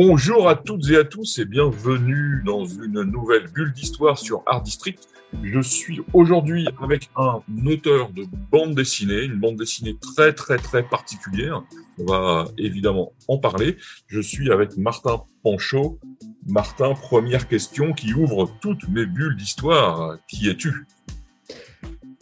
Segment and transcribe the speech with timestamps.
[0.00, 4.62] Bonjour à toutes et à tous et bienvenue dans une nouvelle bulle d'histoire sur Art
[4.62, 5.08] District.
[5.42, 8.22] Je suis aujourd'hui avec un auteur de
[8.52, 11.64] bande dessinée, une bande dessinée très très très particulière.
[11.98, 13.76] On va évidemment en parler.
[14.06, 15.98] Je suis avec Martin Panchaud.
[16.46, 20.16] Martin, première question qui ouvre toutes mes bulles d'histoire.
[20.28, 20.86] Qui es-tu?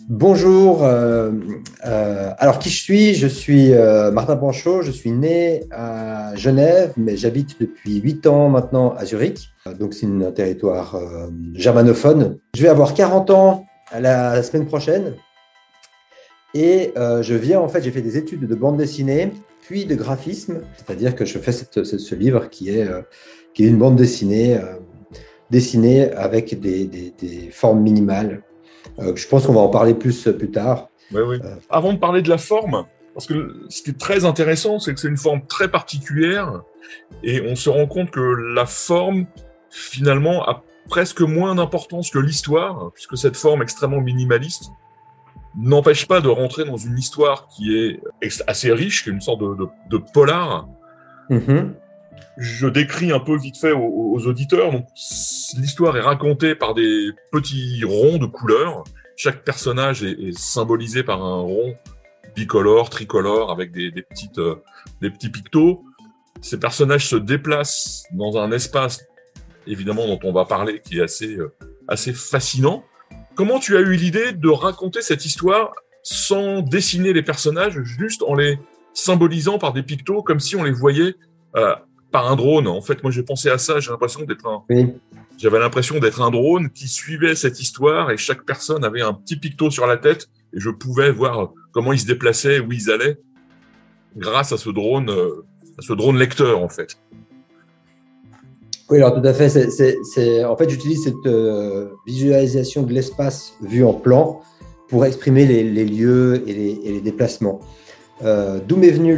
[0.09, 0.85] Bonjour.
[0.85, 1.33] euh,
[1.85, 3.15] euh, alors, qui je suis?
[3.15, 4.83] Je suis euh, Martin Panchaud.
[4.83, 9.49] Je suis né à Genève, mais j'habite depuis 8 ans maintenant à Zurich.
[9.81, 10.97] Donc, c'est un territoire
[11.55, 12.39] germanophone.
[12.55, 13.67] Je vais avoir 40 ans
[13.99, 15.15] la semaine prochaine.
[16.55, 19.33] Et je viens, en fait, j'ai fait des études de bande dessinée,
[19.63, 20.61] puis de graphisme.
[20.77, 22.89] C'est-à-dire que je fais ce, livre qui est,
[23.59, 24.61] une bande dessinée,
[25.51, 28.45] dessinée avec des formes minimales.
[28.99, 30.89] Euh, je pense qu'on va en parler plus euh, plus tard.
[31.13, 31.39] Oui, oui.
[31.45, 31.57] Euh.
[31.71, 35.01] Avant de parler de la forme, parce que ce qui est très intéressant, c'est que
[35.01, 36.63] c'est une forme très particulière
[37.23, 39.27] et on se rend compte que la forme,
[39.71, 44.71] finalement, a presque moins d'importance que l'histoire, puisque cette forme extrêmement minimaliste
[45.59, 48.01] n'empêche pas de rentrer dans une histoire qui est
[48.47, 50.69] assez riche, qui est une sorte de, de- de polar.
[51.31, 51.75] Mhm.
[52.39, 54.73] Je décris un peu vite fait aux, auditeurs.
[54.73, 54.87] Donc,
[55.57, 58.85] l'histoire est racontée par des petits ronds de couleurs.
[59.17, 61.75] Chaque personnage est, symbolisé par un rond
[62.35, 64.57] bicolore, tricolore, avec des, des petites, euh,
[65.01, 65.83] des petits pictos.
[66.43, 69.05] Ces personnages se déplacent dans un espace,
[69.67, 71.55] évidemment, dont on va parler, qui est assez, euh,
[71.89, 72.85] assez fascinant.
[73.35, 78.35] Comment tu as eu l'idée de raconter cette histoire sans dessiner les personnages, juste en
[78.35, 78.59] les
[78.97, 81.15] symbolisant par des pictos, comme si on les voyait
[81.57, 81.75] euh,
[82.13, 82.67] par un drone.
[82.69, 83.81] En fait, moi, j'ai pensé à ça.
[83.81, 84.87] J'ai l'impression d'être un, Oui.
[85.39, 89.37] j'avais l'impression d'être un drone qui suivait cette histoire et chaque personne avait un petit
[89.37, 93.19] picto sur la tête et je pouvais voir comment ils se déplaçaient, où ils allaient,
[94.17, 95.45] grâce à ce drone, euh,
[95.79, 96.97] à ce drone lecteur, en fait.
[98.89, 99.49] Oui, alors tout à fait.
[99.49, 104.41] C'est- c'est- c'est- En fait, j'utilise cette euh, visualisation de l'espace vu en plan
[104.89, 107.61] pour exprimer les, les lieux et les, et les déplacements.
[108.25, 109.17] Euh, D'où m'est venue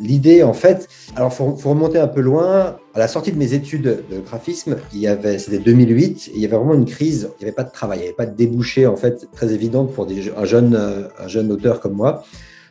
[0.00, 0.88] l'idée, en fait.
[1.16, 2.76] Alors, faut, faut remonter un peu loin.
[2.94, 6.40] À la sortie de mes études de graphisme, il y avait, c'était 2008, et il
[6.40, 7.30] y avait vraiment une crise.
[7.38, 9.52] Il n'y avait pas de travail, il n'y avait pas de débouché, en fait, très
[9.52, 12.24] évidente pour des, un, jeune, euh, un jeune auteur comme moi.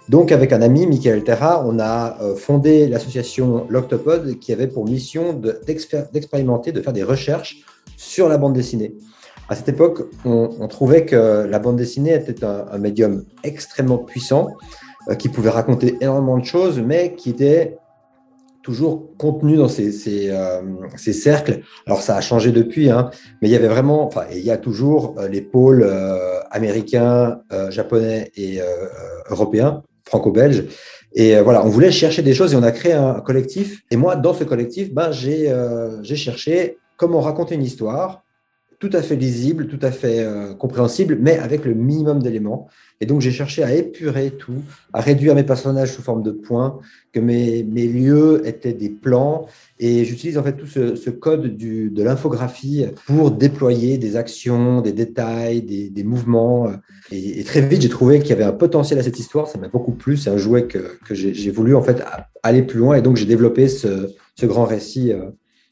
[0.09, 4.85] Donc, avec un ami, Michael Terra, on a euh, fondé l'association L'Octopode qui avait pour
[4.85, 7.57] mission de- d'expér- d'expérimenter, de faire des recherches
[7.97, 8.95] sur la bande dessinée.
[9.49, 14.49] À cette époque, on, trouvait que la bande dessinée était un, médium extrêmement puissant,
[15.15, 17.77] qui pouvait raconter énormément de choses, mais qui était
[18.61, 20.61] toujours contenu dans ces, ces, euh,
[20.97, 21.61] cercles.
[21.85, 23.09] Alors, ça a changé depuis, hein,
[23.41, 27.39] mais il y avait vraiment, enfin, il y a toujours euh, les pôles euh, américains,
[27.53, 30.65] euh, japonais et euh, euh, européens, franco-belges.
[31.13, 33.81] Et euh, voilà, on voulait chercher des choses et on a créé un, collectif.
[33.89, 38.23] Et moi, dans ce collectif, ben, euh, j'ai cherché comment raconter une histoire
[38.79, 42.67] tout à fait lisible, tout à fait euh, compréhensible, mais avec le minimum d'éléments.
[43.01, 44.61] Et donc, j'ai cherché à épurer tout,
[44.93, 46.79] à réduire mes personnages sous forme de points,
[47.11, 49.47] que mes, mes lieux étaient des plans.
[49.79, 55.61] Et j'utilise en fait tout ce, code de l'infographie pour déployer des actions, des détails,
[55.61, 56.71] des, des mouvements.
[57.11, 59.47] Et, très vite, j'ai trouvé qu'il y avait un potentiel à cette histoire.
[59.47, 60.17] Ça m'a beaucoup plu.
[60.17, 62.03] C'est un jouet que, que j'ai j'ai voulu en fait
[62.43, 62.95] aller plus loin.
[62.95, 65.29] Et donc, j'ai développé ce, ce grand récit euh,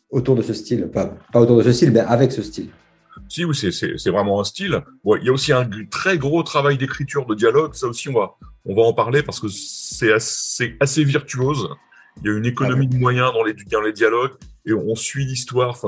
[0.10, 0.88] autour de ce style.
[0.88, 2.70] Pas, pas autour de ce style, mais avec ce style.
[3.30, 4.82] Si, oui, c'est- vraiment un style.
[5.04, 7.74] Bon, il y a aussi un très gros travail d'écriture, de dialogue.
[7.74, 11.70] Ça aussi, on va, on va en parler parce que c'est assez, assez virtuose.
[12.24, 14.32] Il y a une économie de moyens dans les, dans les dialogues
[14.66, 15.70] et on suit l'histoire.
[15.72, 15.88] Enfin,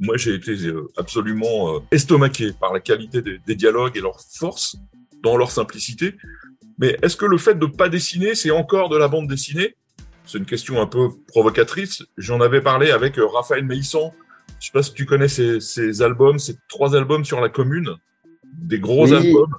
[0.00, 4.20] moi, j'ai été euh, absolument euh, estomaqué par la qualité des, des dialogues et leur
[4.20, 4.76] force
[5.22, 6.16] dans leur simplicité.
[6.78, 9.76] Mais est-ce que le fait de pas dessiner, c'est encore de la bande dessinée?
[10.24, 12.04] C'est une question un peu provocatrice.
[12.16, 14.12] J'en avais parlé avec euh, Raphaël Meissan.
[14.62, 17.96] Je sais pas si tu connais ces, ces albums, ces trois albums sur la commune,
[18.62, 19.12] des gros Oui.
[19.16, 19.52] albums.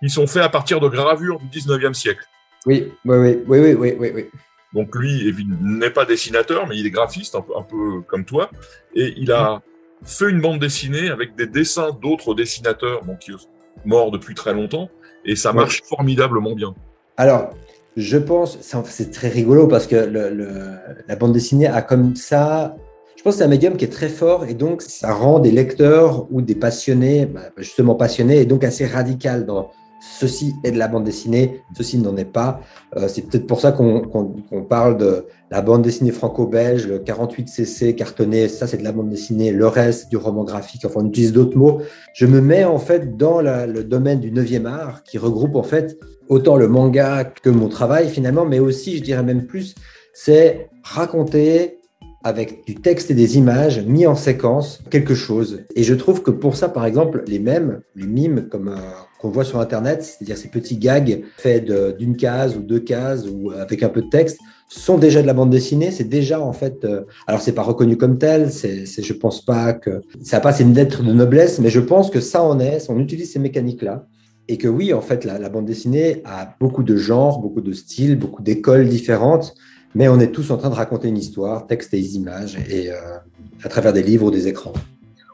[0.00, 2.24] Ils sont faits à partir de gravures du 19e siècle.
[2.64, 4.24] Oui, oui, oui, oui, oui, oui.
[4.72, 8.24] Donc lui évi- n'est pas dessinateur, mais il est graphiste, un peu, un peu comme
[8.24, 8.50] toi.
[8.94, 9.60] Et il a
[10.04, 13.46] fait une bande dessinée avec des dessins d'autres dessinateurs, donc qui sont
[13.84, 14.88] morts depuis très longtemps.
[15.26, 15.56] Et ça Ouais.
[15.56, 16.74] marche formidablement bien.
[17.18, 17.50] Alors,
[17.94, 22.16] je pense, c'est c'est très rigolo parce que le- le- la bande dessinée a comme
[22.16, 22.74] ça.
[23.20, 25.50] Je pense que c'est un médium qui est très fort et donc ça rend des
[25.50, 30.78] lecteurs ou des passionnés, bah, justement passionnés, et donc assez radical dans ceci est de
[30.78, 32.62] la bande dessinée, ceci n'en est pas.
[32.96, 38.48] Euh, c'est peut-être pour ça qu'on parle de la bande dessinée franco-belge, le 48cc cartonné,
[38.48, 41.58] ça c'est de la bande dessinée, le reste du roman graphique, enfin on utilise d'autres
[41.58, 41.82] mots.
[42.14, 45.98] Je me mets en fait dans le domaine du 9e art qui regroupe en fait
[46.30, 49.74] autant le manga que mon travail finalement, mais aussi je dirais même plus,
[50.14, 51.79] c'est raconter
[52.22, 55.64] avec du texte et des images mis en séquence quelque chose.
[55.74, 58.76] Et je trouve que pour ça, par exemple, les mèmes, les mimes comme euh,
[59.20, 61.64] qu'on voit sur Internet, c'est-à-dire ces petits gags faits
[61.98, 64.38] d'une case ou deux cases ou avec un peu de texte,
[64.68, 65.90] sont déjà de la bande dessinée.
[65.90, 69.72] C'est déjà en fait, euh, alors c'est pas reconnu comme tel, c'est, je pense pas
[69.72, 72.88] que ça n'a pas une lettre de noblesse, mais je pense que ça en est.
[72.90, 74.06] On utilise ces mécaniques-là.
[74.48, 78.18] Et que oui, en fait, la bande dessinée a beaucoup de genres, beaucoup de styles,
[78.18, 79.54] beaucoup d'écoles différentes
[79.94, 83.18] mais on est tous en train de raconter une histoire, texte et images, et euh,
[83.62, 84.72] à travers des livres ou des écrans.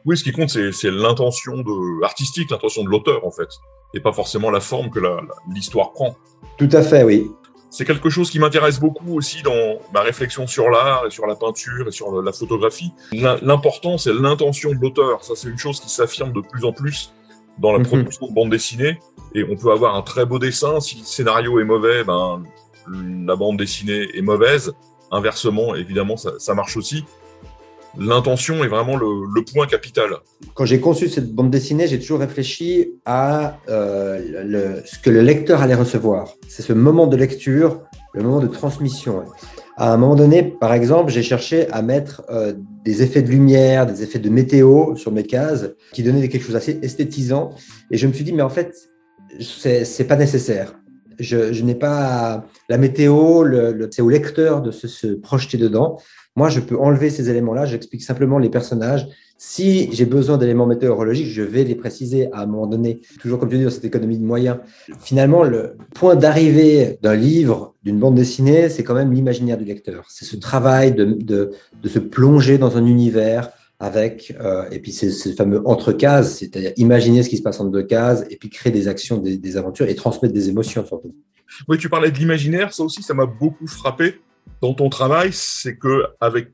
[0.04, 3.48] Oui, ce qui compte, c'est l'intention de, artistique, l'intention de l'auteur, en fait,
[3.92, 5.00] et pas forcément la forme que
[5.52, 6.16] l'histoire prend.
[6.58, 7.28] Tout à fait, oui.
[7.70, 11.34] C'est quelque chose qui m'intéresse beaucoup aussi dans ma réflexion sur l'art et sur la
[11.34, 12.92] peinture et sur la photographie.
[13.12, 15.24] L'important, c'est l'intention de l'auteur.
[15.24, 17.12] Ça, c'est une chose qui s'affirme de plus en plus
[17.58, 17.86] dans la mhm.
[17.86, 18.98] production de bande dessinée.
[19.34, 20.80] Et on peut avoir un très beau dessin.
[20.80, 22.44] Si le scénario est mauvais, ben,
[22.88, 24.72] la bande dessinée est mauvaise.
[25.10, 27.04] Inversement, évidemment, ça, marche aussi.
[27.98, 30.10] L'intention est vraiment le, point capital.
[30.54, 35.62] Quand j'ai conçu cette bande dessinée, j'ai toujours réfléchi à euh, ce que le lecteur
[35.62, 36.34] allait recevoir.
[36.48, 39.24] C'est ce moment de lecture, le moment de transmission.
[39.78, 42.54] À un moment donné, par exemple, j'ai cherché à mettre euh,
[42.84, 46.54] des effets de lumière, des effets de météo sur mes cases qui donnaient quelque chose
[46.54, 47.54] d'assez esthétisant.
[47.90, 48.74] Et je me suis dit, mais en fait,
[49.40, 50.74] c'est pas nécessaire
[51.18, 55.98] je, n'ai pas la météo, le, c'est au lecteur de se, projeter dedans.
[56.36, 59.08] Moi, je peux enlever ces éléments-là, j'explique simplement les personnages.
[59.38, 63.00] Si j'ai besoin d'éléments météorologiques, je vais les préciser à un moment donné.
[63.20, 64.56] Toujours comme tu dis, dans cette économie de moyens.
[65.00, 70.06] Finalement, le point d'arrivée d'un livre, d'une bande dessinée, c'est quand même l'imaginaire du lecteur.
[70.08, 71.50] C'est ce travail de,
[71.84, 77.22] se plonger dans un univers, avec, euh, et puis c'est ce fameux entre-cases, c'est-à-dire imaginer
[77.22, 79.94] ce qui se passe entre deux cases, et puis créer des actions, des, aventures, et
[79.94, 81.14] transmettre des émotions surtout.
[81.68, 84.20] Oui, tu parlais de l'imaginaire, ça aussi, ça m'a beaucoup frappé
[84.62, 86.48] dans ton travail, c'est que avec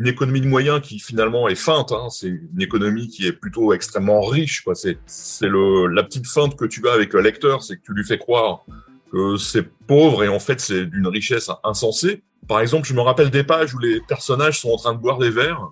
[0.00, 3.72] une économie de moyens qui finalement est feinte, hein, c'est une économie qui est plutôt
[3.72, 4.64] extrêmement riche.
[4.74, 4.96] C'est,
[5.42, 8.64] la petite feinte que tu as avec le lecteur, c'est que tu lui fais croire
[9.12, 12.22] que c'est pauvre et en fait c'est d'une richesse insensée.
[12.48, 15.18] Par exemple, je me rappelle des pages où les personnages sont en train de boire
[15.18, 15.70] des verres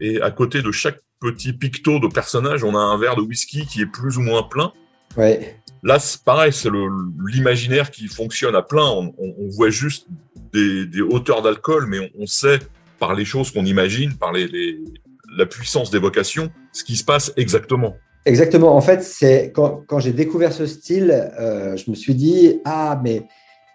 [0.00, 3.66] et à côté de chaque petit picto de personnage, on a un verre de whisky
[3.66, 4.72] qui est plus ou moins plein.
[5.16, 5.56] Ouais.
[5.82, 6.70] Là, c'est pareil, c'est
[7.26, 8.86] l'imaginaire qui fonctionne à plein.
[8.86, 9.12] On,
[9.50, 10.06] voit juste
[10.52, 12.58] des, hauteurs d'alcool, mais on, sait
[12.98, 14.78] par les choses qu'on imagine, par les,
[15.36, 17.96] la puissance d'évocation, ce qui se passe exactement.
[18.26, 18.76] Exactement.
[18.76, 23.22] En fait, c'est quand, j'ai découvert ce style, euh, je me suis dit ah mais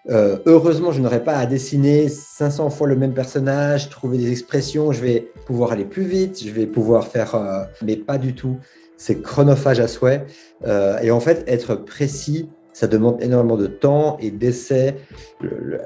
[0.09, 4.91] euh, heureusement, je n'aurai pas à dessiner 500 fois le même personnage, trouver des expressions.
[4.91, 8.57] Je vais pouvoir aller plus vite, je vais pouvoir faire, euh, mais pas du tout.
[8.97, 10.25] C'est chronophage à souhait.
[10.67, 14.95] Euh, et en fait, être précis, ça demande énormément de temps et d'essais.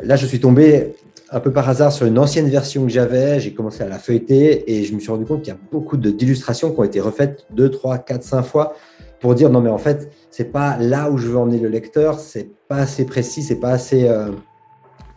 [0.04, 0.96] Là, je suis tombé
[1.32, 3.40] un peu par hasard sur une ancienne version que j'avais.
[3.40, 5.98] J'ai commencé à la feuilleter et je me suis rendu compte qu'il y a beaucoup
[5.98, 8.76] d'illustrations qui ont été refaites 2, 3, 4, 5 fois
[9.20, 12.20] pour dire non, mais en fait, c'est pas là où je veux emmener le lecteur,
[12.20, 14.32] c'est pas assez précis, c'est pas assez, euh,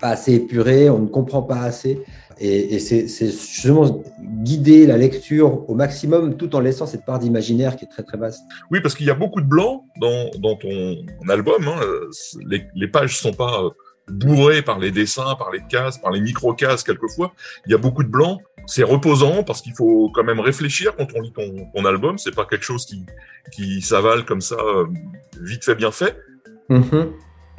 [0.00, 2.02] pas assez épuré, on ne comprend pas assez.
[2.40, 7.85] Et, c'est justement guider la lecture au maximum tout en laissant cette part d'imaginaire qui
[7.85, 8.42] est très très vaste.
[8.71, 10.97] Oui, parce qu'il y a beaucoup de blanc dans, dans ton
[11.28, 11.68] album.
[11.68, 11.78] Hein.
[12.44, 13.71] Les, les, pages sont pas
[14.09, 17.32] bourrées par les dessins, par les cases, par les micro-cases quelquefois.
[17.66, 21.09] Il y a beaucoup de blanc c'est reposant parce qu'il faut quand même réfléchir quand
[21.14, 22.19] on lit ton, ton album.
[22.19, 23.04] C'est pas quelque chose qui,
[23.52, 24.87] qui s'avale comme ça, euh,
[25.40, 26.19] vite fait, bien fait.
[26.71, 27.09] Mm-hmm.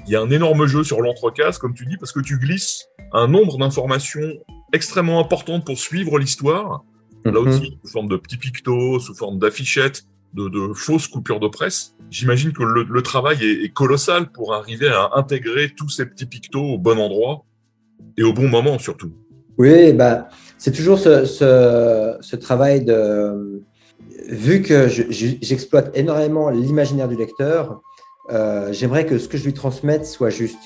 [0.06, 2.88] Il y a un énorme jeu sur l'entrecase, comme tu dis, parce que tu glisses
[3.14, 4.34] un nombre d'informations
[4.74, 6.84] extrêmement importantes pour suivre l'histoire.
[7.26, 7.48] Là mm-hmm.
[7.48, 11.96] aussi, sous forme de petits pictos, sous forme d'affichettes, de, de, fausses coupures de presse.
[12.10, 16.26] J'imagine que le, le travail est, est, colossal pour arriver à intégrer tous ces petits
[16.26, 17.46] pictos au bon endroit
[18.18, 19.14] et au bon moment surtout.
[19.58, 23.62] Oui, bah, c'est toujours ce, travail de.
[24.30, 27.82] Vu que j'exploite énormément l'imaginaire du lecteur,
[28.32, 30.60] euh, j'aimerais que ce que je lui transmette soit juste.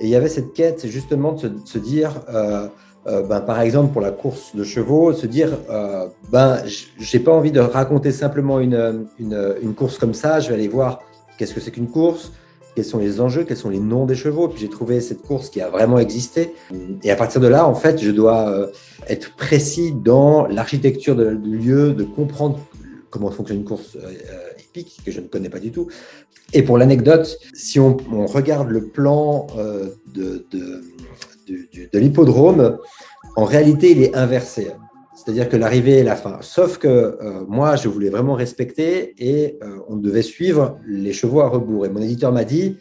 [0.00, 2.68] Et il y avait cette quête, justement de se, dire, euh,
[3.06, 5.50] euh, ben, par exemple pour la course de chevaux, se dire,
[6.30, 6.58] ben,
[6.98, 9.06] j'ai pas envie de raconter simplement une,
[9.76, 11.00] course comme ça, je vais aller voir
[11.38, 12.32] qu'est-ce que c'est qu'une course,
[12.78, 14.46] quels sont les enjeux, quels sont les noms des chevaux.
[14.46, 16.54] Puis j'ai trouvé cette course qui a vraiment existé.
[17.02, 18.68] Et à partir de là, en fait, je dois euh,
[19.08, 22.60] être précis dans l'architecture du lieu, de comprendre
[23.10, 24.12] comment fonctionne une course euh,
[24.60, 25.88] hippique que je ne connais pas du tout.
[26.52, 29.48] Et pour l'anecdote, si on, regarde le plan
[30.14, 30.46] de
[31.94, 32.78] l'hippodrome,
[33.34, 34.68] en réalité, il est inversé.
[35.28, 36.38] C'est-à-dire que l'arrivée et la fin.
[36.40, 41.42] Sauf que euh, moi, je voulais vraiment respecter et euh, on devait suivre les chevaux
[41.42, 41.84] à rebours.
[41.84, 42.78] Et mon éditeur m'a dit,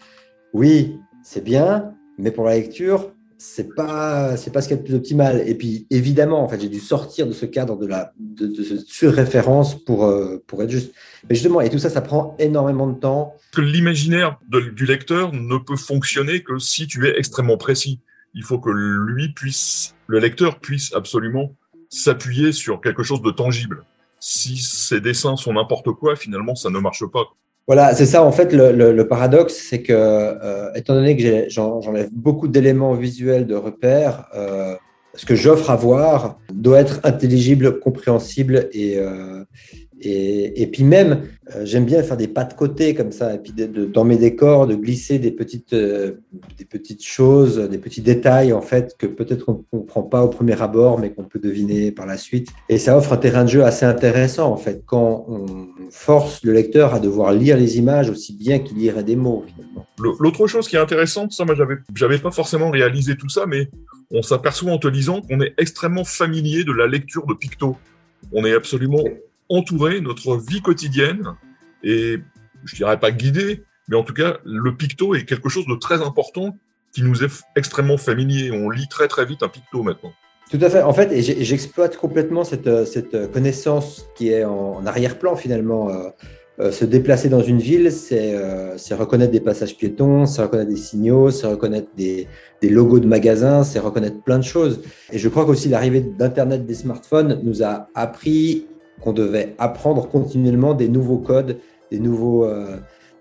[0.54, 4.84] oui, c'est bien, mais pour la lecture, c'est pas c'est pas ce qui est le
[4.84, 5.44] plus optimal.
[5.46, 8.64] Et puis évidemment, en fait, j'ai dû sortir de ce cadre de la de, de
[8.88, 10.94] surréférence pour euh, pour être juste.
[11.28, 13.36] Mais justement, et tout ça, ça prend énormément de temps.
[13.52, 18.00] Que l'imaginaire du lecteur ne peut fonctionner que si tu es extrêmement précis.
[18.34, 21.56] Il faut que lui puisse, le lecteur puisse absolument
[21.90, 23.84] s'appuyer sur quelque chose de tangible.
[24.20, 27.26] Si ces dessins sont n'importe quoi, finalement, ça ne marche pas.
[27.68, 28.24] Voilà, c'est ça.
[28.24, 33.56] En fait, le, paradoxe, c'est que, euh, étant donné que j'enlève beaucoup d'éléments visuels de
[33.56, 34.76] repères, euh,
[35.16, 39.44] ce que j'offre à voir doit être intelligible, compréhensible et, euh,
[40.00, 41.24] et, puis même,
[41.56, 44.68] euh, j'aime bien faire des pas de côté comme ça, et puis dans mes décors,
[44.68, 46.18] de glisser des petites, euh,
[46.58, 50.28] des petites choses, des petits détails en fait que peut-être on ne comprend pas au
[50.28, 52.50] premier abord, mais qu'on peut deviner par la suite.
[52.70, 56.54] Et ça offre un terrain de jeu assez intéressant en fait, quand on force le
[56.54, 59.88] lecteur à devoir lire les images aussi bien qu'il lirait des mots finalement.
[60.00, 61.56] L'autre chose qui est intéressante, ça moi
[61.96, 63.70] j'avais pas forcément réalisé tout ça, mais
[64.12, 67.76] on s'aperçoit en te lisant qu'on est extrêmement familier de la lecture de Picto.
[68.32, 69.04] On est absolument
[69.50, 71.36] entourer notre vie quotidienne
[71.84, 72.18] et
[72.66, 76.02] je dirais pas guider, mais en tout cas, le picto est quelque chose de très
[76.02, 76.58] important
[76.94, 78.52] qui nous est extrêmement familier.
[78.52, 80.12] On lit très très vite un picto maintenant.
[80.50, 80.82] Tout à fait.
[80.82, 85.90] En fait, j'exploite complètement cette, cette, connaissance qui est en, arrière-plan finalement.
[85.90, 86.10] Euh,
[86.60, 90.76] euh, se déplacer dans une ville, euh, c'est reconnaître des passages piétons, c'est reconnaître des
[90.76, 92.28] signaux, c'est reconnaître des,
[92.64, 94.82] des, logos de magasins, c'est reconnaître plein de choses.
[95.12, 98.66] Et je crois qu'aussi l'arrivée d'Internet, des smartphones nous a appris
[99.02, 101.60] qu'on devait apprendre continuellement des nouveaux codes,
[101.92, 102.78] des nouveaux, euh,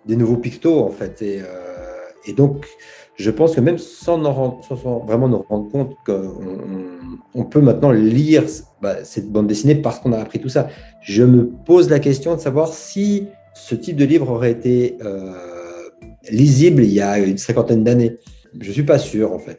[0.06, 1.22] des nouveaux pictos, en fait.
[1.22, 1.44] Et, euh,
[2.26, 2.66] et, donc,
[3.16, 4.22] je pense que même sans,
[4.62, 6.34] sans vraiment nous rendre compte qu'on
[7.34, 8.44] on peut maintenant lire
[8.80, 10.68] bah, cette bande dessinée parce qu'on a appris tout ça,
[11.02, 15.32] je me pose la question de savoir si ce type de livre aurait été euh,
[16.30, 18.16] lisible il y a une cinquantaine d'années.
[18.60, 19.58] Je ne suis pas sûr, en fait.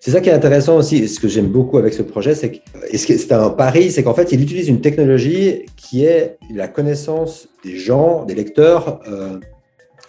[0.00, 2.58] C'est ça qui est intéressant aussi, ce que j'aime beaucoup avec ce projet, c'est que,
[2.90, 7.48] et c'est un pari, c'est qu'en fait, il utilise une technologie qui est la connaissance
[7.64, 9.38] des gens, des lecteurs, euh,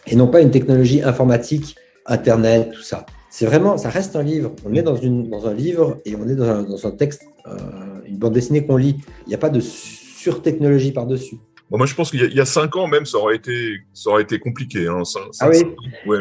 [0.05, 3.05] et non pas une technologie informatique, Internet, tout ça.
[3.29, 4.53] C'est vraiment, ça reste un livre.
[4.65, 7.23] On est dans, une, dans un livre et on est dans un, dans un texte,
[7.45, 7.57] euh,
[8.05, 8.95] une bande dessinée qu'on lit.
[9.25, 11.35] Il n'y a pas de sur-technologie par-dessus.
[11.69, 14.23] Bon, moi, je pense qu'il y, a cinq ans même, ça aurait été, ça aurait
[14.23, 14.87] été compliqué.
[14.87, 15.03] Hein,
[15.41, 15.63] ah oui.
[16.05, 16.19] ouais.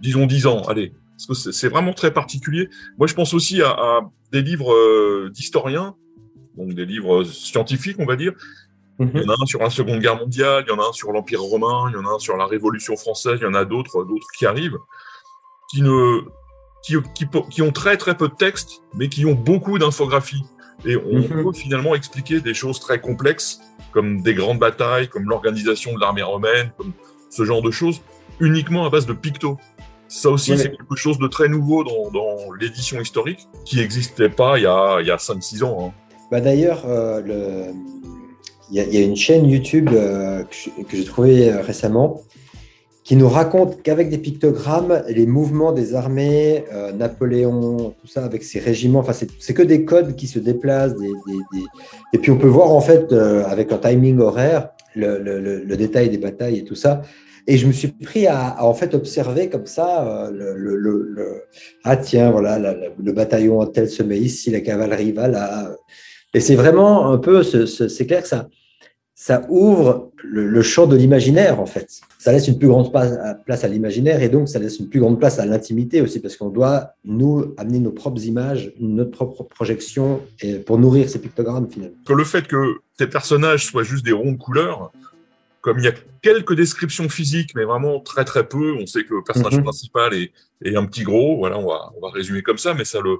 [0.00, 0.92] Disons dix ans, allez
[1.26, 2.68] parce que c'est vraiment très particulier.
[2.96, 4.00] Moi, je pense aussi à,
[4.32, 5.96] des livres euh, d'historiens,
[6.56, 8.32] donc des livres scientifiques, on va dire.
[8.98, 9.10] Mhm.
[9.14, 10.92] Il y en a un sur la Seconde Guerre mondiale, il y en a un
[10.92, 13.54] sur l'Empire romain, il y en a un sur la Révolution française, il y en
[13.54, 14.78] a d'autres, d'autres qui arrivent,
[15.70, 16.20] qui ne,
[16.82, 16.96] qui,
[17.50, 20.44] qui, ont très très peu de texte, mais qui ont beaucoup d'infographies.
[20.84, 21.44] Et on mhm.
[21.44, 23.60] peut finalement expliquer des choses très complexes,
[23.92, 26.92] comme des grandes batailles, comme l'organisation de l'armée romaine, comme
[27.30, 28.00] ce genre de choses,
[28.40, 29.58] uniquement à base de pictos.
[30.08, 34.58] Ça aussi, c'est quelque chose de très nouveau dans, dans l'édition historique qui n'existait pas
[34.58, 35.88] il y a, il a 5-6 ans.
[35.88, 35.92] Hein.
[36.30, 37.74] Bah D'ailleurs, euh, le...
[38.70, 40.44] il, y, a une chaîne YouTube euh,
[40.88, 42.22] que j'ai trouvée euh, récemment
[43.04, 48.58] qui nous raconte qu'avec des pictogrammes, les mouvements des armées, Napoléon, tout ça, avec ses
[48.58, 50.94] régiments, enfin, c'est que des codes qui se déplacent.
[50.94, 51.64] Des, des,
[52.12, 56.10] Et puis, on peut voir, en fait, avec un timing horaire, le, le, le, détail
[56.10, 57.00] des batailles et tout ça.
[57.50, 61.42] Et je me suis pris à, en fait observer comme ça euh, le,
[61.82, 65.74] ah tiens voilà le bataillon tel se met ici, la cavalerie va là.
[66.34, 68.48] Et c'est vraiment un peu c'est clair que ça
[69.20, 71.88] ça ouvre le, champ de l'imaginaire en fait.
[72.20, 75.18] Ça laisse une plus grande place à l'imaginaire et donc ça laisse une plus grande
[75.18, 80.20] place à l'intimité aussi parce qu'on doit nous amener nos propres images, notre propre projection
[80.66, 81.96] pour nourrir ces pictogrammes finalement.
[82.06, 84.92] Que le fait que tes personnages soient juste des ronds de couleurs,
[85.68, 89.12] comme il y a quelques descriptions physiques, mais vraiment très très peu, on sait que
[89.16, 89.64] le personnage mhm.
[89.64, 90.32] principal est,
[90.64, 93.18] est, un petit gros, voilà, on va, on va résumer comme ça, mais ça le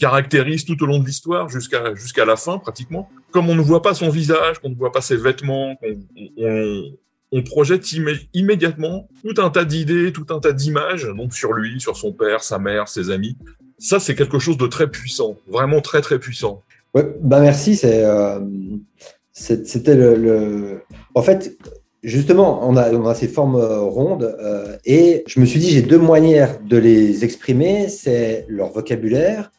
[0.00, 3.10] caractérise tout au long de l'histoire jusqu'à jusqu'à la fin pratiquement.
[3.32, 5.98] Comme on ne voit pas son visage, qu'on ne voit pas ses vêtements, qu'on
[6.38, 6.84] on,
[7.32, 7.86] on, projette
[8.32, 12.42] immédiatement tout un tas d'idées, tout un tas d'images, donc sur lui, sur son père,
[12.42, 13.36] sa mère, ses amis.
[13.76, 16.62] Ça, c'est quelque chose de très puissant, vraiment très très puissant.
[16.94, 18.40] Ouais, bah merci, c'est euh,
[19.34, 20.82] c'était le,
[21.14, 21.58] En fait,
[22.02, 24.36] justement, on a, on a ces formes rondes
[24.86, 29.50] et je me suis dit, j'ai deux manières de les exprimer, c'est leur vocabulaire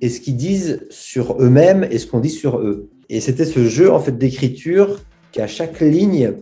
[0.00, 2.90] et ce qu'ils disent sur eux-mêmes et ce qu'on dit sur eux.
[3.08, 5.00] Et c'était ce jeu en fait d'écriture
[5.32, 6.32] qu'à chaque ligne,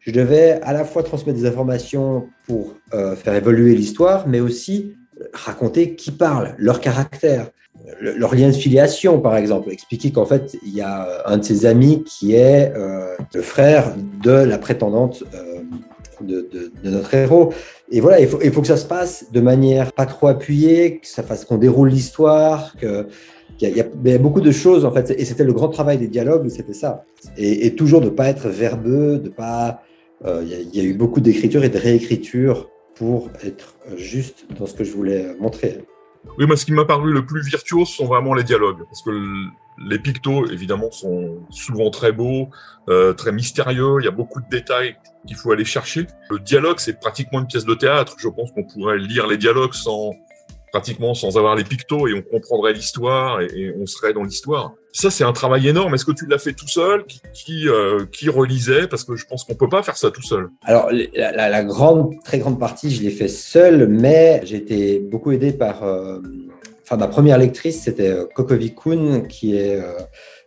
[0.00, 4.94] je devais à la fois transmettre des informations pour euh, faire évoluer l'histoire, mais aussi
[5.32, 7.50] raconter qui parle, leur caractère,
[8.00, 9.70] leur lien de filiation, par exemple.
[9.70, 13.94] Expliquer qu'en fait, il y a un de ses amis qui est euh, le frère
[14.22, 15.60] de la prétendante euh,
[16.20, 17.52] de, notre héros.
[17.90, 20.98] Et voilà, il faut, il faut que ça se passe de manière pas trop appuyée,
[20.98, 23.06] que ça fasse qu'on déroule l'histoire, que
[23.60, 26.48] il y, a, beaucoup de choses en fait, et c'était le grand travail des dialogues,
[26.48, 27.04] c'était ça.
[27.36, 29.82] Et, toujours de ne pas être verbeux, de pas.
[30.24, 34.74] Euh, il y, a eu beaucoup d'écriture et de réécriture pour être juste dans ce
[34.74, 35.78] que je voulais montrer.
[36.36, 39.10] Oui, moi, ce qui m'a paru le plus virtuose sont vraiment les dialogues, parce que
[39.78, 42.50] les pictos, évidemment, sont souvent très beaux,
[42.88, 43.96] euh, très mystérieux.
[44.00, 46.06] Il y a beaucoup de détails qu'il faut aller chercher.
[46.30, 48.16] Le dialogue, c'est pratiquement une pièce de théâtre.
[48.18, 50.12] Je pense qu'on pourrait lire les dialogues sans
[50.70, 54.74] pratiquement sans avoir les pictos et on comprendrait l'histoire et, on serait dans l'histoire.
[54.92, 55.94] Ça, c'est un travail énorme.
[55.94, 57.04] Est-ce que tu l'as fait tout seul?
[57.34, 58.88] Qui, euh, relisait?
[58.88, 60.48] Parce que je pense qu'on peut pas faire ça tout seul.
[60.62, 65.52] Alors, la, grande, très grande partie, je l'ai fait seul, mais j'ai été beaucoup aidé
[65.52, 65.84] par.
[65.84, 66.20] Euh,
[66.82, 69.80] enfin, ma première lectrice, c'était euh, Kokovi Kun, qui est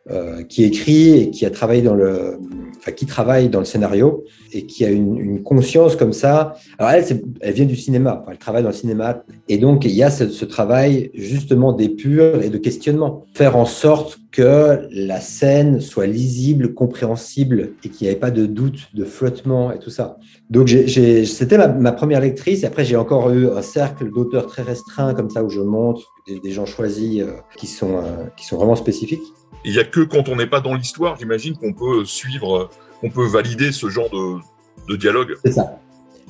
[0.09, 2.39] euh, qui écrit et qui a travaillé dans le,
[2.79, 6.55] enfin, qui travaille dans le scénario et qui a une, une conscience comme ça.
[6.79, 7.05] Alors elle,
[7.41, 10.27] elle vient du cinéma, elle travaille dans le cinéma et donc il y a ce,
[10.29, 16.73] ce travail justement d'épure et de questionnement, faire en sorte que la scène soit lisible,
[16.73, 20.17] compréhensible et qu'il n'y ait pas de doute, de flottement et tout ça.
[20.49, 22.63] Donc c'était ma, première lectrice.
[22.63, 26.39] Après, j'ai encore eu un cercle d'auteurs très restreint comme ça où je montre des,
[26.39, 29.21] des gens choisis euh, qui, sont, euh, qui sont vraiment spécifiques.
[29.63, 33.09] Il n'y a que quand on n'est pas dans l'histoire, j'imagine, qu'on peut suivre, qu'on
[33.09, 35.35] peut valider ce genre de, dialogue.
[35.45, 35.79] C'est ça.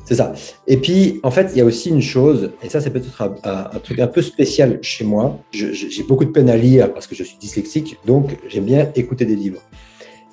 [0.05, 0.33] C'est ça.
[0.67, 3.79] Et puis, en fait, il y a aussi une chose, et ça, c'est peut-être un,
[3.79, 5.39] truc un peu spécial chez moi.
[5.51, 9.25] J'ai beaucoup de peine à lire parce que je suis dyslexique, donc j'aime bien écouter
[9.25, 9.61] des livres.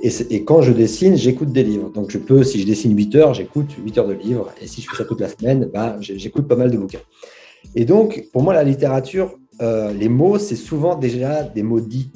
[0.01, 1.91] Et, et quand je dessine, j'écoute des livres.
[1.91, 4.53] Donc, je peux, si je dessine 8 heures, j'écoute 8 heures de livres.
[4.61, 7.01] Et si je fais ça toute la semaine, ben, j'écoute pas mal de bouquins.
[7.75, 12.11] Et donc, pour moi, la littérature, euh, les mots, c'est souvent déjà des mots dits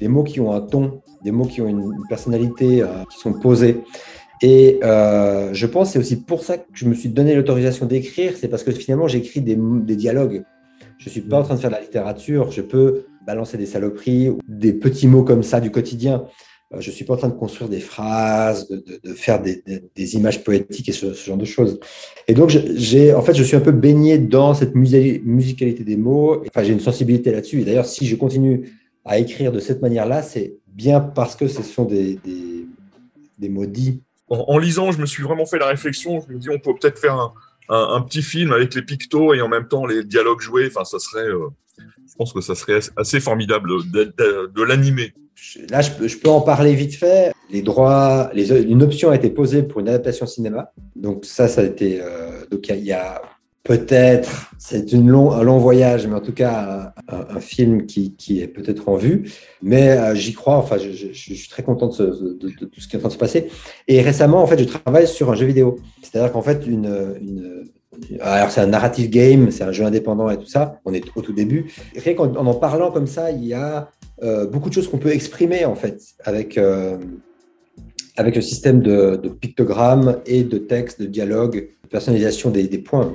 [0.00, 3.32] des mots qui ont un ton, des mots qui ont une, personnalité, euh, qui sont
[3.32, 3.80] posés.
[4.42, 8.32] Et euh, je pense c'est aussi pour ça que je me suis donné l'autorisation d'écrire,
[8.36, 9.56] c'est parce que finalement j'écris des,
[9.96, 10.44] dialogues.
[10.98, 13.66] Je ne suis pas en train de faire de la littérature, je peux balancer des
[13.66, 16.24] saloperies, des petits mots comme ça du quotidien.
[16.74, 19.62] Euh, je suis pas en train de construire des phrases, de, faire des,
[20.16, 21.78] images poétiques et ce, genre de choses.
[22.28, 26.42] Et donc, j'ai, en fait, je suis un peu baigné dans cette musicalité des mots.
[26.48, 27.60] Enfin, j'ai une sensibilité là-dessus.
[27.60, 31.62] Et d'ailleurs, si je continue à écrire de cette manière-là, c'est bien parce que ce
[31.62, 32.66] sont des, des,
[33.38, 34.02] des maudits.
[34.28, 36.24] En, lisant, je me suis vraiment fait la réflexion.
[36.26, 37.34] Je me dis, on peut peut-être faire un,
[37.68, 40.68] un, petit film avec les pictos et en même temps les dialogues joués.
[40.68, 44.14] Enfin, ça serait, euh, je pense que ça serait assez formidable de,
[44.46, 45.12] de, l'animer.
[45.68, 47.32] Là, je peux, je peux, en parler vite fait.
[47.50, 50.72] Les droits, les, une option a été posée pour une adaptation cinéma.
[50.96, 52.00] Donc ça, ça a été.
[52.00, 53.20] Euh, donc il y, a
[53.64, 58.48] Peut-être, c'est long, un long voyage, mais en tout cas un, film qui, qui est
[58.48, 59.30] peut-être en vue.
[59.62, 63.00] Mais euh, j'y crois, enfin, je, suis très content de, tout ce qui est en
[63.00, 63.48] train de se passer.
[63.86, 65.78] Et récemment, en fait, je travaille sur un jeu vidéo.
[66.02, 67.70] C'est-à-dire qu'en fait, une,
[68.20, 70.80] alors c'est un narrative game, c'est un jeu indépendant et tout ça.
[70.84, 71.72] On est au tout début.
[71.94, 73.90] Rien qu'en en, parlant comme ça, il y a
[74.22, 76.98] euh, beaucoup de choses qu'on peut exprimer en fait avec euh,
[78.16, 83.12] avec le système de, pictogrammes et de textes, de dialogue, de personnalisation des points.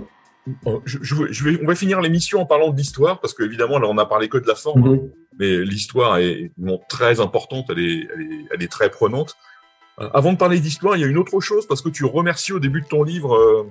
[0.86, 4.06] Je, vais, on va finir l'émission en parlant de l'histoire, parce qu'évidemment, là, on a
[4.06, 5.12] parlé que de la forme, mhm.
[5.40, 6.52] mais l'histoire est
[6.90, 8.08] très importante, elle est,
[8.54, 9.36] elle est, très prenante.
[10.00, 12.54] Euh, avant de parler d'histoire, il y a une autre chose, parce que tu remercies
[12.54, 13.68] au début de ton livre euh,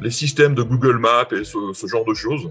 [0.00, 2.50] les systèmes de Google Maps et ce, genre de choses.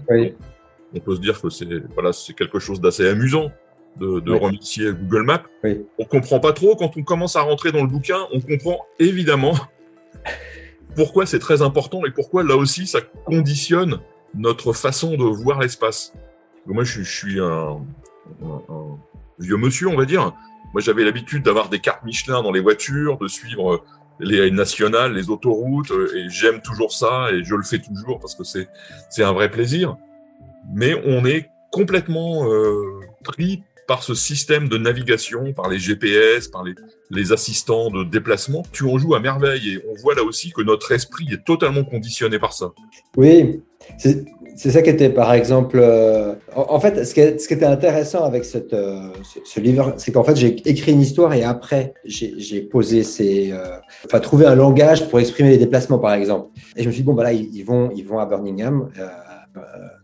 [0.96, 3.50] On peut se dire que c'est voilà, quelque chose d'assez amusant
[3.96, 5.42] de, de remercier Google Maps.
[5.64, 5.84] Oui.
[5.98, 8.18] On comprend pas trop quand on commence à rentrer dans le bouquin.
[8.32, 9.54] On comprend évidemment
[10.94, 14.00] pourquoi c'est très important et pourquoi là aussi ça conditionne
[14.34, 16.12] notre façon de voir l'espace.
[16.66, 17.80] Moi, je, suis un,
[19.38, 20.32] vieux monsieur, on va dire.
[20.72, 23.84] Moi, j'avais l'habitude d'avoir des cartes Michelin dans les voitures, de suivre
[24.18, 28.44] les nationales, les autoroutes, et j'aime toujours ça et je le fais toujours parce que
[28.44, 28.68] c'est
[29.10, 29.96] c'est un vrai plaisir.
[30.72, 36.64] Mais on est complètement euh, pris par ce système de navigation, par les GPS, par
[36.64, 36.74] les,
[37.10, 38.62] les assistants de déplacement.
[38.72, 41.84] Tu en joues à merveille et on voit là aussi que notre esprit est totalement
[41.84, 42.72] conditionné par ça.
[43.16, 43.62] Oui,
[44.56, 49.08] C'est ça qui était, par exemple, euh, en, fait, ce qui, était intéressant avec euh,
[49.44, 53.78] ce, livre, c'est qu'en fait, j'ai écrit une histoire et après, j'ai posé ces, euh,
[54.06, 56.50] enfin, trouvé un langage pour exprimer les déplacements, par exemple.
[56.76, 58.90] Et je me suis dit bon, bah là, ils, vont, ils vont à Birmingham.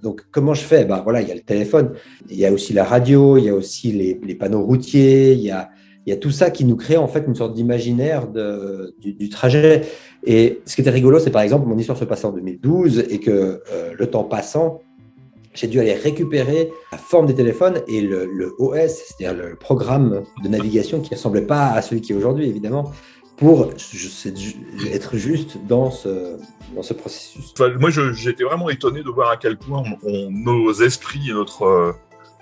[0.02, 0.84] donc, comment je fais?
[0.84, 1.92] Ben voilà, il y a le téléphone,
[2.28, 5.42] il y a aussi la radio, il y a aussi les, les panneaux routiers, il
[5.42, 5.70] y a
[6.06, 9.82] il y a tout ça qui nous crée en fait une sorte d'imaginaire du, trajet.
[10.24, 13.20] Et ce qui était rigolo, c'est par exemple, mon histoire se passe en 2012 et
[13.20, 14.80] que euh, le temps passant,
[15.52, 20.48] j'ai dû aller récupérer la forme des téléphones et le, OS, c'est-à-dire le programme de
[20.48, 22.92] navigation qui ne ressemblait pas à celui qui est aujourd'hui, évidemment,
[23.36, 23.70] pour
[24.92, 26.36] être juste dans ce,
[26.74, 27.52] dans ce processus.
[27.78, 29.82] moi, j'étais vraiment étonné de voir à quel point
[30.30, 31.92] nos esprits et notre, euh,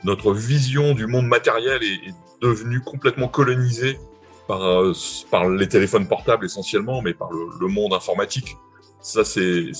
[0.04, 3.98] notre vision du monde matériel est, est devenue complètement colonisée
[4.46, 4.92] par, euh,
[5.30, 8.56] par les téléphones portables essentiellement, mais par le, monde informatique.
[9.00, 9.70] Ça, c'est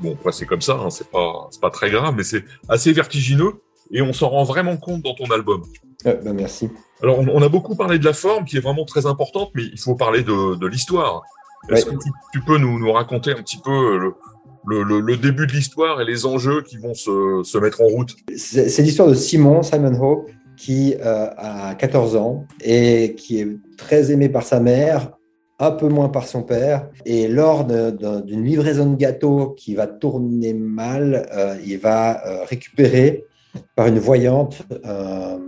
[0.00, 4.02] bon, c'est comme ça, hein, c'est pas, pas très grave, mais c'est assez vertigineux et
[4.02, 5.62] on s'en rend vraiment compte dans ton album.
[6.04, 6.68] ben merci.
[7.02, 9.78] Alors, on, a beaucoup parlé de la forme qui est vraiment très importante, mais il
[9.78, 11.22] faut parler de, de l'histoire.
[11.70, 11.94] Est-ce que
[12.32, 16.04] tu, peux nous, nous, raconter un petit peu le, le, le, début de l'histoire et
[16.04, 18.14] les enjeux qui vont se, se mettre en route?
[18.36, 24.10] C'est l'histoire de Simon, Simon Hope, qui euh, a 14 ans et qui est très
[24.10, 25.12] aimé par sa mère,
[25.60, 26.90] un peu moins par son père.
[27.06, 33.24] Et lors d'une livraison de gâteaux qui va tourner mal, euh, il va euh, récupérer
[33.76, 35.38] par une voyante un,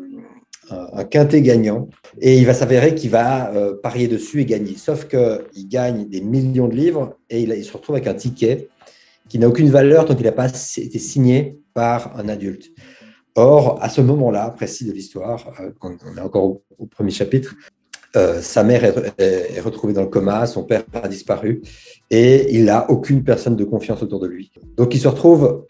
[1.11, 1.89] quintet gagnant.
[2.21, 4.77] Et il va s'avérer qu'il va parier dessus et gagner.
[4.77, 8.69] Sauf qu'il gagne des millions de livres et il, il se retrouve avec un ticket
[9.29, 12.71] qui n'a aucune valeur tant qu'il n'a pas été signé par un adulte.
[13.37, 16.45] Or, à ce moment-là, précis de l'histoire, euh, on est encore
[16.79, 17.55] au, premier chapitre,
[18.17, 18.83] euh, sa mère
[19.19, 21.63] est, retrouvée dans le coma, son père a disparu
[22.11, 24.51] et il n'a aucune personne de confiance autour de lui.
[24.77, 25.65] Donc il se retrouve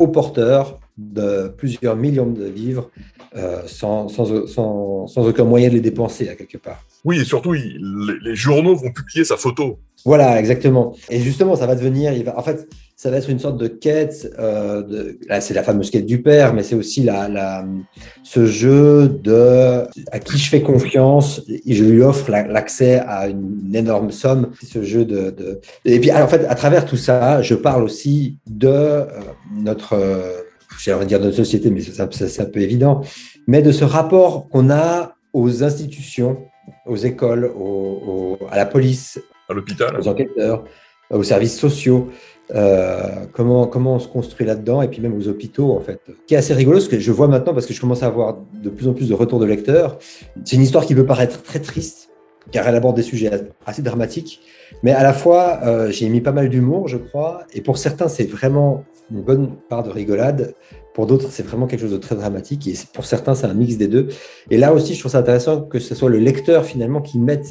[0.00, 2.90] au porteur de plusieurs millions de livres
[3.36, 6.84] euh, sans, sans, sans, sans, aucun moyen de les dépenser à quelque part.
[7.04, 7.76] Oui, et surtout, les,
[8.22, 9.78] les, journaux vont publier sa photo.
[10.04, 10.96] Voilà, exactement.
[11.10, 13.66] Et justement, ça va devenir, il va, en fait, ça va être une sorte de
[13.66, 14.32] quête.
[14.38, 17.64] Euh, là, c'est la fameuse quête du père, mais c'est aussi la, la,
[18.22, 23.74] ce jeu de à qui je fais confiance et je lui offre l'accès à une,
[23.74, 24.52] énorme somme.
[24.62, 28.38] Ce jeu de, de, et puis en fait, à travers tout ça, je parle aussi
[28.46, 29.06] de euh,
[29.52, 30.42] notre, euh,
[30.78, 33.00] j'aimerais dire notre société, mais c'est un peu évident,
[33.48, 36.38] mais de ce rapport qu'on a aux institutions,
[36.86, 40.64] aux écoles, aux, à la police, à l'hôpital, aux enquêteurs,
[41.10, 42.10] aux services sociaux.
[42.50, 45.98] Euh, comment, comment on se construit là-dedans, et puis même aux hôpitaux, en fait.
[46.26, 48.36] Qui est assez rigolo, ce que je vois maintenant, parce que je commence à avoir
[48.62, 49.98] de plus en plus de retours de lecteurs,
[50.44, 52.10] c'est une histoire qui peut paraître très triste,
[52.50, 53.30] car elle aborde des sujets
[53.64, 54.40] assez dramatiques,
[54.82, 58.08] mais à la fois, euh, j'ai mis pas mal d'humour, je crois, et pour certains,
[58.08, 60.54] c'est vraiment une bonne part de rigolade,
[60.92, 63.78] pour d'autres, c'est vraiment quelque chose de très dramatique, et pour certains, c'est un mix
[63.78, 64.08] des deux.
[64.50, 67.48] Et là aussi, je trouve ça intéressant que ce soit le lecteur, finalement, qui mette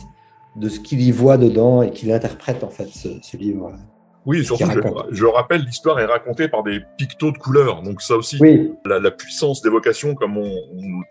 [0.55, 3.73] de ce qu'il y voit dedans et qu'il interprète, en fait, ce, ce livre.
[4.25, 7.81] Oui, surtout, je, je, rappelle, l'histoire est racontée par des pictos de couleurs.
[7.81, 8.39] Donc ça aussi,
[8.85, 10.61] la, la, puissance d'évocation, comme on,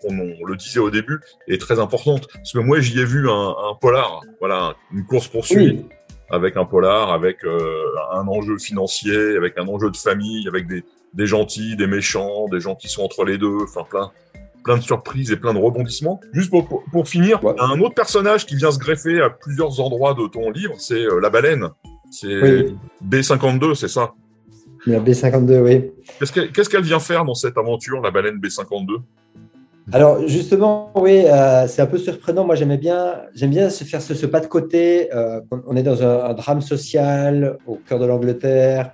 [0.05, 2.29] on, on, le disait au début, est très importante.
[2.33, 5.85] Parce que moi, j'y ai vu un, un, polar, voilà, une course-poursuite.
[6.31, 10.83] avec un polar, avec euh, un enjeu financier, avec un enjeu de famille, avec des,
[11.13, 14.11] des gentils, des méchants, des gens qui sont entre les deux, enfin plein,
[14.65, 16.21] plein de surprises et plein de rebondissements.
[16.33, 20.27] Juste pour, pour, finir, un autre personnage qui vient se greffer à plusieurs endroits de
[20.27, 21.69] ton livre, c'est euh, la baleine.
[22.13, 22.67] C'est
[23.03, 24.13] B52, c'est ça?
[24.87, 25.91] La B52, oui.
[26.53, 28.99] Qu'est-ce qu'elle vient faire dans cette aventure, la baleine B52?
[29.91, 32.45] Alors justement, oui, euh, c'est un peu surprenant.
[32.45, 35.13] Moi, j'aimais bien, j'aime bien se faire ce, pas de côté.
[35.13, 38.93] Euh, on est dans un, drame social au cœur de l'Angleterre,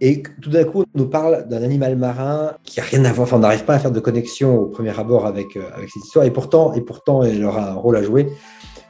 [0.00, 3.26] et tout d'un coup, on nous parle d'un animal marin qui a rien à voir.
[3.26, 6.04] Enfin, on n'arrive pas à faire de connexion au premier abord avec, euh, avec cette
[6.04, 8.26] histoire, et pourtant, et pourtant, elle aura un rôle à jouer.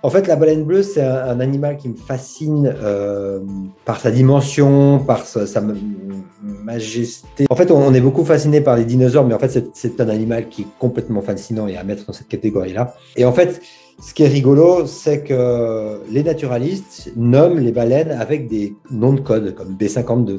[0.07, 3.41] En fait, la baleine bleue, c'est un, animal qui me fascine euh,
[3.85, 5.61] par sa dimension, par sa,
[6.41, 7.47] majesté.
[7.51, 10.49] En fait, on, est beaucoup fasciné par les dinosaures, mais en fait, c'est un animal
[10.49, 12.95] qui est complètement fascinant et à mettre dans cette catégorie-là.
[13.17, 13.61] Et en fait,
[14.01, 19.21] ce qui est rigolo, c'est que les naturalistes nomment les baleines avec des noms de
[19.21, 20.39] code, comme B52.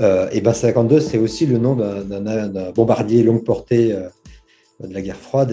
[0.00, 5.16] Euh, et B52, c'est aussi le nom d'un bombardier longue portée euh, de la guerre
[5.16, 5.52] froide.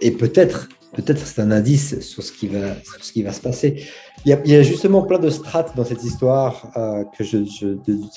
[0.00, 3.84] Et peut-être peut-être c'est un indice sur ce qui va, ce qui va se passer.
[4.26, 7.38] Il y, a, justement plein de strates dans cette histoire euh, que je,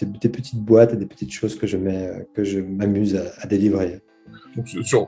[0.02, 4.02] des petites boîtes et des petites choses que je mets, que je m'amuse à, délivrer.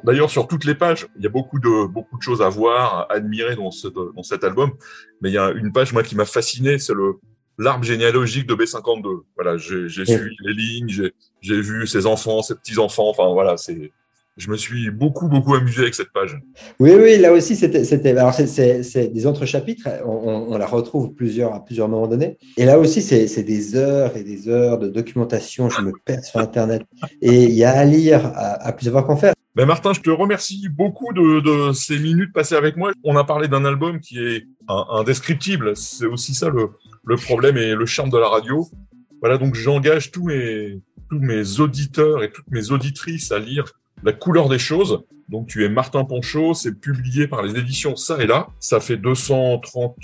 [0.05, 3.07] D'ailleurs, sur toutes les pages, il y a beaucoup de, beaucoup de choses à voir,
[3.09, 3.69] à admirer dans,
[4.15, 4.71] dans cet album.
[5.21, 7.15] Mais il y a une page, moi, qui m'a fasciné, c'est le,
[7.57, 9.23] l'arbre généalogique de B52.
[9.35, 13.09] Voilà, j'ai suivi les lignes, j'ai vu ses enfants, ses petits enfants.
[13.09, 13.91] Enfin voilà, c'est
[14.37, 16.37] je me suis beaucoup, beaucoup amusé avec cette page.
[16.79, 18.09] Oui, oui, là aussi, c'était.
[18.17, 19.87] Alors, c'est des entre-chapitres.
[20.05, 22.37] On, on, la retrouve plusieurs, à plusieurs moments donnés.
[22.57, 25.69] Et là aussi, c'est des heures et des heures de documentation.
[25.69, 26.83] Je me perds sur Internet.
[27.21, 29.33] Et il y a à lire, à, à plusieurs qu'en faire.
[29.55, 32.91] Ben Martin, je te remercie beaucoup de, de, ces minutes passées avec moi.
[33.05, 35.77] On a parlé d'un album qui est indescriptible.
[35.77, 36.71] C'est aussi ça le,
[37.05, 38.67] le problème et le charme de la radio.
[39.21, 43.71] Voilà, donc j'engage tous mes, tous mes auditeurs et toutes mes auditrices à lire
[44.03, 45.03] la couleur des choses.
[45.29, 48.47] Donc tu es Martin Ponchot, c'est publié par les éditions Ça et là.
[48.59, 49.95] Ça fait 230,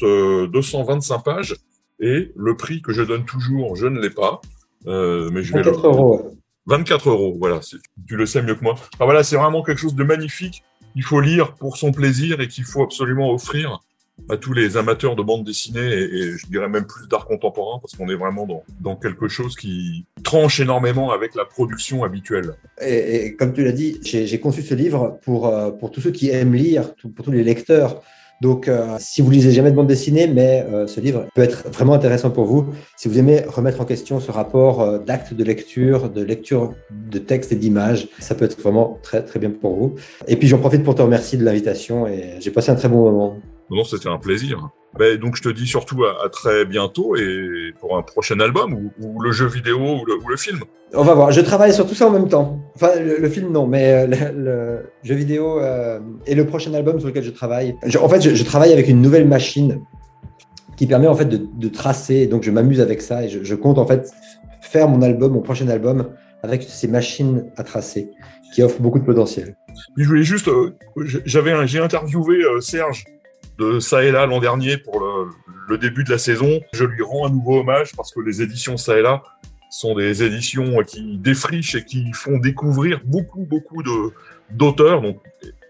[0.52, 1.56] 225 euh, pages.
[2.00, 4.42] Et le prix que je donne toujours, je ne l'ai pas.
[4.88, 6.38] Euh, mais je vais 24 euros.
[6.66, 7.60] 24 euros, voilà.
[8.08, 8.74] Tu le sais mieux que moi.
[8.74, 10.64] Enfin, voilà, c'est vraiment quelque chose de magnifique.
[10.96, 13.80] Il faut lire pour son plaisir et qu'il faut absolument offrir
[14.30, 17.96] à tous les amateurs de bande dessinée et, je dirais même plus d'art contemporain parce
[17.96, 22.54] qu'on est vraiment dans, dans, quelque chose qui tranche énormément avec la production habituelle.
[22.82, 26.30] Et, comme tu l'as dit, j'ai conçu ce livre pour, euh, pour tous ceux qui
[26.30, 28.02] aiment lire, pour tous les lecteurs.
[28.42, 31.70] Donc, euh, si vous lisez jamais de bande dessinée, mais euh, ce livre peut être
[31.70, 32.74] vraiment intéressant pour vous.
[32.98, 37.52] Si vous aimez remettre en question ce rapport d'actes de lecture, de lecture de textes
[37.52, 39.96] et d'images, ça peut être vraiment très très bien pour vous.
[40.28, 43.04] Et puis, j'en profite pour te remercier de l'invitation et j'ai passé un très bon
[43.04, 43.38] moment.
[43.72, 44.70] Non, c'était un plaisir.
[45.00, 49.22] Ben, donc je te dis surtout à, très bientôt et pour un prochain album ou,
[49.22, 50.60] le jeu vidéo ou le, film.
[50.94, 51.32] On va voir.
[51.32, 52.60] Je travaille sur tout ça en même temps.
[52.76, 57.08] Enfin, le, film non, mais euh, le, jeu vidéo euh, et le prochain album sur
[57.08, 57.74] lequel je travaille.
[58.02, 59.80] en fait, je, travaille avec une nouvelle machine
[60.76, 62.28] qui permet en fait de, tracer.
[62.28, 64.12] Donc je m'amuse avec ça et je, compte en fait
[64.60, 66.10] faire mon album, mon prochain album
[66.44, 68.10] avec ces machines à tracer
[68.54, 69.56] qui offrent beaucoup de potentiel.
[69.96, 70.76] je voulais juste, euh,
[71.24, 73.06] j'avais, j'ai interviewé Serge
[73.62, 76.60] de ça et là l'an dernier pour le, début de la saison.
[76.74, 79.24] Je lui rends un nouveau hommage parce que les éditions ça et là
[79.70, 84.12] sont des éditions qui défrichent et qui font découvrir beaucoup, beaucoup de,
[84.50, 85.18] d'auteurs, donc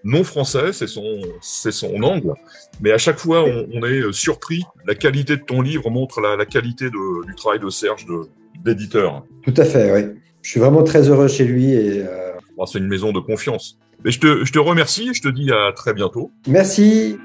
[0.04, 2.34] non français, c'est son, c'est son angle.
[2.82, 4.64] Mais à chaque fois, on, est surpris.
[4.88, 8.22] La qualité de ton livre montre la, qualité du travail de Serge, de,
[8.64, 9.24] d'éditeur.
[9.44, 10.16] Tout à fait, oui.
[10.42, 12.02] Je suis vraiment très heureux chez lui et.
[12.02, 12.32] Euh,
[12.68, 13.80] c'est une maison de confiance.
[14.04, 16.32] Mais je te, je te remercie et je te dis à très bientôt.
[16.48, 17.18] Merci.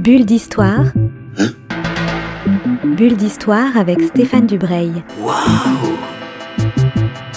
[0.00, 0.86] Bulle d'histoire.
[2.96, 5.04] Bulle d'histoire avec Stéphane Dubreuil.
[5.20, 5.34] Waouh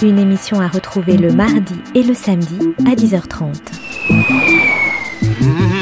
[0.00, 3.52] Une émission à retrouver le mardi et le samedi à 10h30.
[5.40, 5.74] Mmh.